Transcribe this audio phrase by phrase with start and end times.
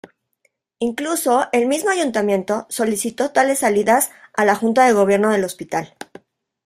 [0.79, 5.93] Incluso el mismo Ayuntamiento solicitó tales salidas a la Junta de Gobierno del Hospital.